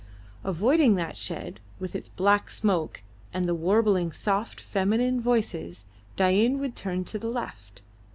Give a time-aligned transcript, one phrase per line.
[0.43, 5.85] Avoiding that shed, with its black smoke and the warbling of soft, feminine voices,
[6.15, 7.83] Dain would turn to the left.